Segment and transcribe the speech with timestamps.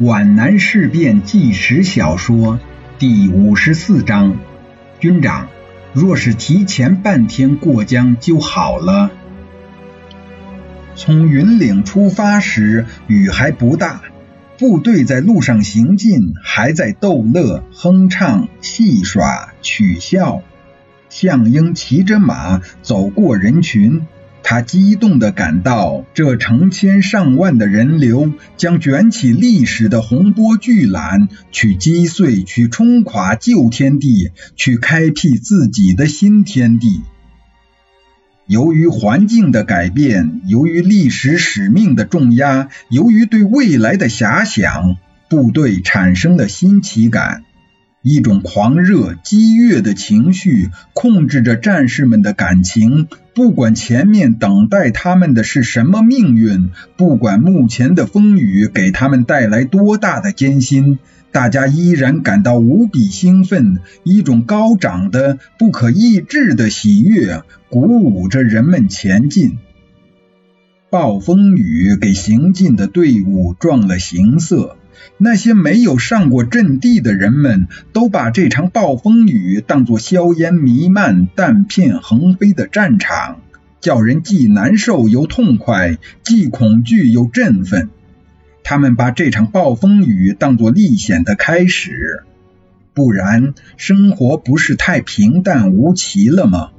[0.00, 2.58] 皖南事变纪实小说
[2.98, 4.38] 第五十四章：
[4.98, 5.48] 军长，
[5.92, 9.10] 若是提前半天过江就好了。
[10.96, 14.00] 从云岭出发时，雨还不大，
[14.56, 20.42] 部队在路上行进，还在逗乐、哼唱、戏耍、取笑。
[21.10, 24.06] 项英骑着马走过人群。
[24.42, 37.02] 他激动地感到，这成千上万的人流将卷起历史的洪波巨澜，去击碎、去冲垮旧天地，去开辟自己的新天地。
[38.46, 44.96] 由于环境的改变，由于历史使命的重压，由于对未来的遐想，
[45.28, 47.44] 部队产生了新奇感。
[48.02, 60.98] 一种狂热激越的情绪控制着战士们的感情，不管前面等待他们的是什么命运，不管目前的风雨给他们带来多大的艰辛，
[61.30, 63.80] 大家依然感到无比兴奋。
[64.02, 69.58] 一种高涨的、不可抑制的喜悦鼓舞着人们前进。
[70.88, 74.78] 暴风雨给行进的队伍撞了形色。
[75.18, 83.40] 那些没有上过阵地的人们，都把这场暴风雨当作硝烟弥漫、弹片横飞的战场，
[83.80, 87.90] 叫人既难受又痛快，既恐惧又振奋。
[88.62, 92.22] 他们把这场暴风雨当作历险的开始，
[92.94, 96.70] 不然生活不是太平淡无奇了吗？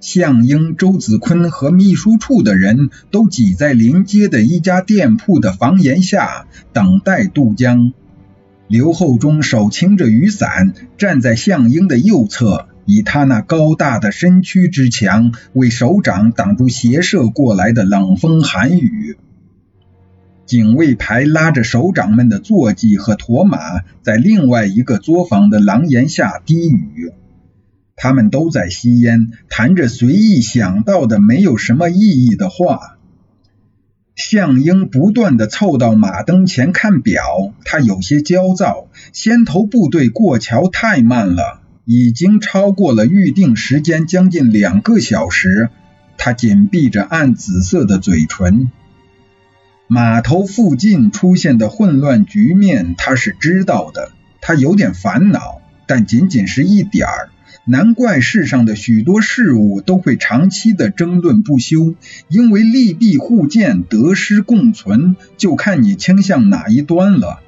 [0.00, 7.92] 项英、周子坤和秘书处的人都挤在临街的一家店铺的房檐下，等待渡江。
[8.66, 19.16] 刘厚忠手擎着雨伞，站在项英的右侧，以他那高大的身躯之强，为首长挡住斜射过来的冷风寒雨。
[20.46, 23.58] 警卫排拉着首长们的坐骑和驼马，
[24.02, 27.12] 在另外一个作坊的廊檐下低语。
[28.02, 32.96] 他们都在吸烟，谈着随意想到的没有什么意义的话。
[34.16, 38.88] 项英不断的凑到马灯前看表，他有些焦躁。
[39.12, 45.68] 先头部队过桥太慢了，已经超过了预定时间将近两个小时。
[46.16, 48.72] 他紧闭着暗紫色的嘴唇。
[49.88, 54.12] 码头附近出现的混乱局面，他是知道的。
[54.40, 57.28] 他有点烦恼，但仅仅是一点儿。
[57.64, 61.94] 难怪世上的许多事物都会长期的争论不休，
[62.28, 67.40] 因为利弊互见，得失共存，就看你倾向哪一端了。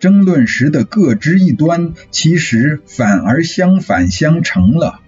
[0.00, 5.00] 争论时的各执一端，其实反而相反相成了。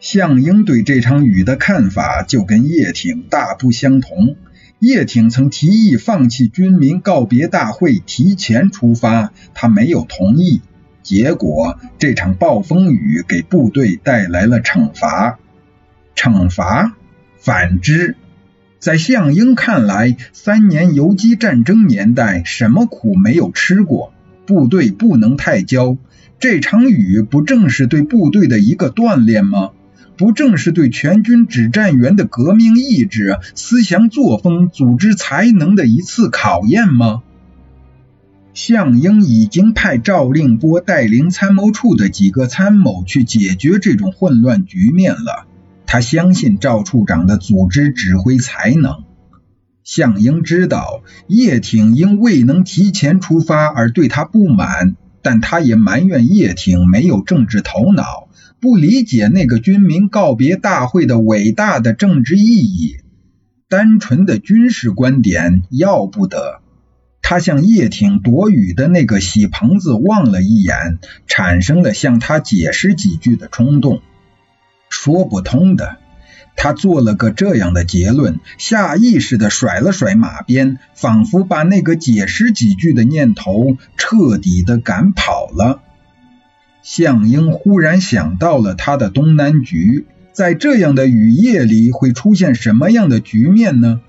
[0.00, 4.36] 项英对这场雨的看法就跟叶挺大不相同。
[4.78, 10.60] 叶挺曾提议放弃军民告别大会，提前出发，他没有同意。
[11.04, 15.38] 结果，这场暴风雨给部队带来了惩罚。
[16.16, 16.96] 惩罚？
[17.38, 18.16] 反之，
[18.78, 24.14] 在项英看来，三年游击战争年代，什么苦没有吃过？
[24.46, 25.98] 部队不能太骄。
[26.40, 29.70] 这场雨不正是对部队的一个锻炼吗？
[30.16, 37.22] 不正是对全军指战员的革命意志、思想作风、组织才能的一次考验吗？
[38.54, 45.46] 项英已经派赵令波带领参谋处的几个参谋去解决这种混乱局面了。
[45.86, 49.04] 他相信赵处长的组织指挥才能。
[49.82, 58.28] 项英知道叶挺因未能提前出发而对他不满，但他也埋怨叶挺没有政治头脑，
[58.60, 62.96] 不理解那个军民告别大会的伟大的政治意义。
[63.68, 66.60] 单纯的军事观点要不得。
[67.26, 74.02] 他向叶挺躲雨的那个喜棚子望了一眼，产生了向他解释几句的冲动。
[74.90, 75.96] 说不通的，
[76.54, 85.80] 他做了个这样的结论，下意识的甩了甩马鞭，仿佛把那个解释几句的念头彻底的赶跑了。
[86.82, 90.04] 项英忽然想到了他的东南局，
[90.34, 94.02] 在这样的雨夜里会出现什么样的局面呢？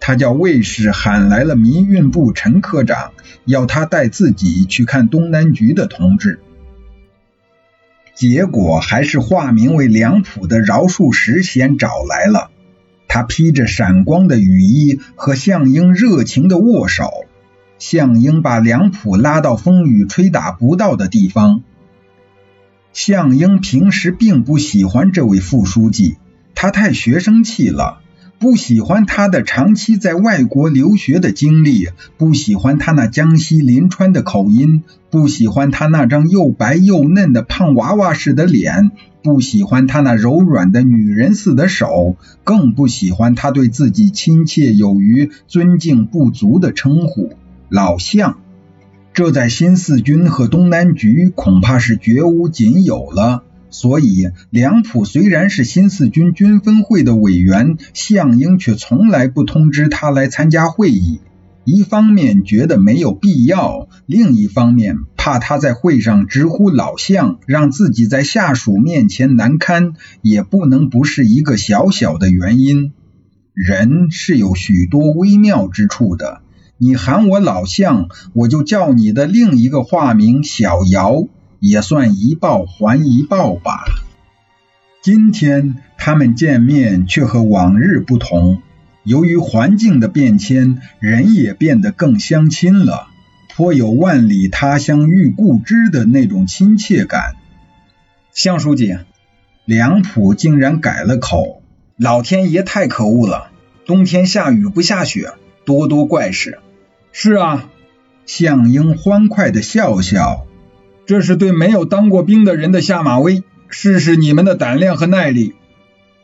[0.00, 3.12] 他叫卫士喊来了民运部陈科长，
[3.44, 6.40] 要他带自己去看东南局的同志。
[8.14, 12.50] 结果还是化名为梁普的饶漱石先找来了。
[13.08, 17.10] 他披着闪光的雨衣，和项英热情的握手。
[17.78, 21.62] 项英把梁普拉到风雨吹打不到的地方。
[22.92, 26.16] 项英平时并不喜欢这位副书记，
[26.54, 28.00] 他太学生气了。
[28.40, 38.92] 不喜欢他的长期在外国留学的经历，不喜欢他那江西临川的口音，不喜欢他那张又白又嫩的胖娃娃似的脸，
[39.22, 47.34] 不喜欢他那柔软的女人似的手，更不喜欢他对自己亲切有余、尊敬不足的称呼——
[47.68, 48.38] 老相。
[49.12, 53.42] 这在新四军和东南局恐怕是绝无仅有了。
[53.70, 61.20] 所以，梁普虽然是新四军军分会的委员，项英却从来不通知他来参加会议。
[61.64, 69.92] 一方面觉得没有必要，另一方面怕他在会上直呼老项，让自己在下属面前难堪，
[70.22, 72.92] 也不能不是一个小小的原因。
[73.52, 76.40] 人是有许多微妙之处的，
[76.78, 81.26] 你喊我老项，我就叫你的另一个化名小姚。
[81.60, 83.84] 也算一报还一报吧。
[85.02, 88.62] 今天他们见面却和往日不同，
[89.04, 93.08] 由于环境的变迁，人也变得更相亲了，
[93.54, 97.36] 颇有万里他乡遇故知的那种亲切感。
[98.32, 98.98] 向书记，
[99.64, 101.62] 梁普竟然改了口，
[101.96, 103.50] 老天爷太可恶了，
[103.86, 105.32] 冬天下雨不下雪，
[105.64, 106.58] 多多怪事。
[107.12, 107.68] 是啊，
[108.26, 110.46] 向英欢快的笑笑。
[111.10, 115.56] 这是对没有当过兵的人的下马威，试试你们的胆量和耐力。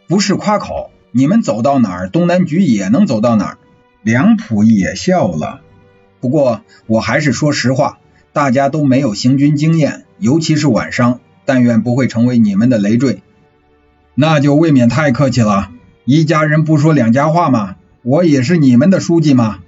[0.07, 3.59] 不是夸口，你们走到哪儿，东南局也能走到哪儿。
[4.05, 5.61] 梁普也笑了。
[6.21, 7.99] 不过我还是说实话，
[8.33, 13.25] 大家都没有行军经验，尤其是晚上，但愿不会成为你们的累赘。
[14.15, 15.73] 那就未免太客气了。
[16.05, 17.75] 一家人不说两家话吗？
[18.05, 19.59] 我也是你们的书记吗？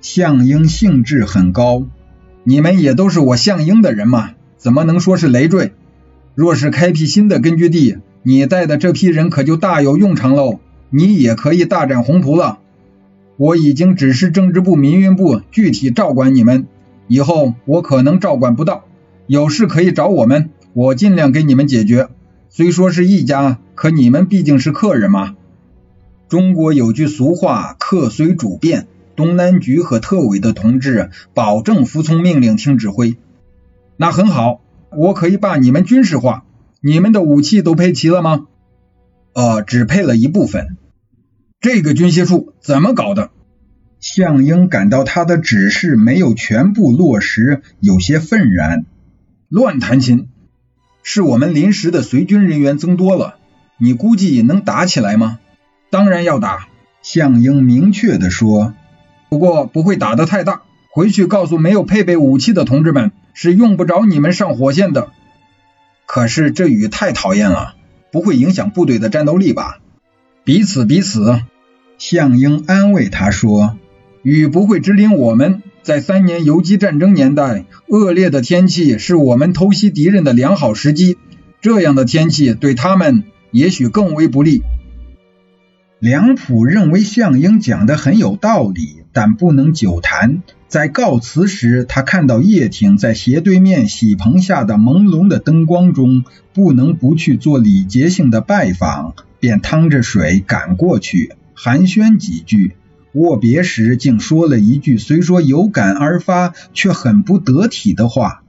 [0.00, 1.84] 项英兴致很高。
[2.42, 4.30] 你们也都是我项英的人嘛。
[4.66, 5.74] 怎么能说是累赘？
[6.34, 10.58] 若是开辟新的根据地，你带的这批人可就大有用场喽，
[10.90, 12.58] 你也可以大展宏图了。
[13.36, 16.66] 我已经指示政治部、民运部具体照管你们，
[17.06, 18.86] 以后我可能照管不到，
[19.28, 22.08] 有事可以找我们，我尽量给你们解决。
[22.50, 25.36] 虽说是一家，可你们毕竟是客人嘛。
[26.28, 33.16] 中国有句俗话，客随主便，东南局和特委的同志保证服从命令，听指挥。
[33.96, 34.60] 那很好，
[34.90, 36.44] 我可以把你们军事化。
[36.80, 38.46] 你们的武器都配齐了吗？
[39.34, 40.76] 呃，只配了一部分。
[41.60, 43.30] 这个军械处怎么搞的？
[43.98, 48.84] 项英感到他的指示没有全部落实，有些愤然。
[49.48, 50.28] 乱弹琴！
[51.02, 53.36] 是我们临时的随军人员增多了，
[53.78, 55.38] 你估计能打起来吗？
[55.90, 56.68] 当然要打。
[57.00, 58.74] 项英明确的说。
[59.28, 60.62] 不过不会打得太大。
[60.90, 65.10] 回去告诉没有配备武器的同志们，是用不着你们上火线的。
[66.06, 67.74] 可是这雨太讨厌了，
[68.10, 69.78] 不会影响部队的战斗力吧？
[70.42, 71.42] 彼此彼此。
[71.98, 73.76] 项英安慰他说
[74.24, 75.62] ：“雨不会只淋我们。
[75.82, 81.18] 在三年游击战争年代，恶劣的天气是我们偷袭敌人的良好时机。
[81.60, 84.62] 这样的天气对他们也许更为不利。”
[86.00, 89.02] 梁普认为项英讲的很有道理。
[89.16, 90.42] 但不能久谈。
[90.68, 102.76] 在告辞时，他看到叶挺在斜对面喜棚下的朦胧的灯光中，不能不去做礼节性的拜访，便趟着水赶过去，寒暄几句。
[103.14, 108.42] 握别时，竟说了一句虽说有感而发，却很不得体的话：“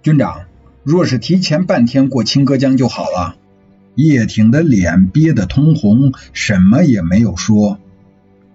[0.00, 0.42] 军长，
[0.84, 3.34] 若是提前半天过清歌江就好了。”
[3.96, 7.80] 叶挺的脸憋得通红，什么也没有说。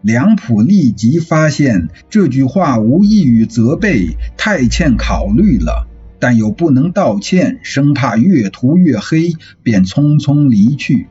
[0.01, 5.87] 梁普立即发现这句话无异于责备，太欠考虑了，
[6.19, 11.07] 但又不能道歉，生怕越涂越黑，便匆匆离去。